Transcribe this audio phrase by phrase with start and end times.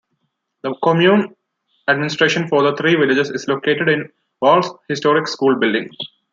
[0.63, 1.35] The commune
[1.87, 4.09] administration for the three villages is located in
[4.41, 5.91] Wahl's historic school building.